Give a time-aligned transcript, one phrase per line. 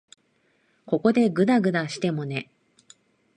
[0.87, 2.49] ここでぐだぐだしてもね。